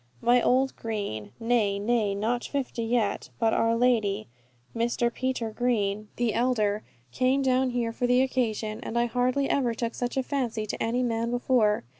Old 0.25 0.75
Mr. 0.75 0.81
Green, 0.81 1.31
nay, 1.39 1.77
nay, 1.77 2.15
not 2.15 2.43
fifty 2.45 2.81
yet, 2.83 3.29
by 3.37 3.51
our 3.51 3.75
Lady, 3.75 4.27
Mr. 4.75 5.13
Peter 5.13 5.51
Green 5.51 6.07
the 6.15 6.33
elder, 6.33 6.81
came 7.11 7.43
down 7.43 7.69
here 7.69 7.93
for 7.93 8.07
the 8.07 8.23
occasion, 8.23 8.79
and 8.81 8.97
I 8.97 9.05
hardly 9.05 9.47
ever 9.47 9.75
took 9.75 9.93
such 9.93 10.17
a 10.17 10.23
fancy 10.23 10.65
to 10.65 10.81
any 10.81 11.03
man 11.03 11.29
before. 11.29 11.83